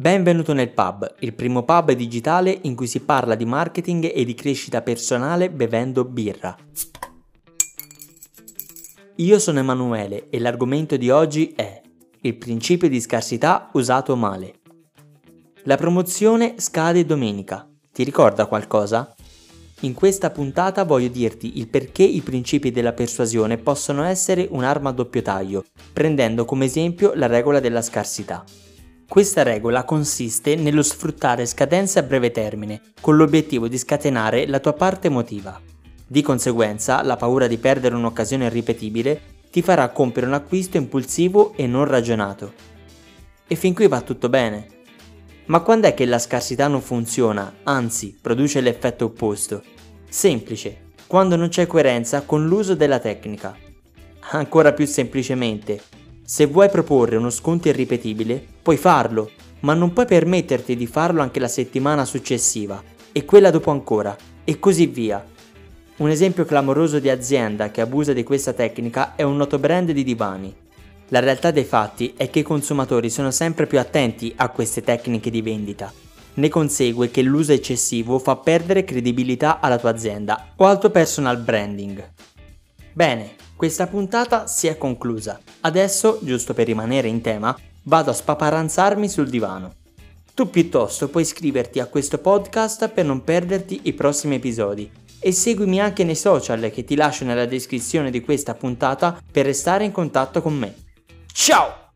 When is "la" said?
15.64-15.76, 27.14-27.26, 34.46-34.60, 37.02-37.16, 46.06-46.20, 61.40-61.48, 71.08-71.18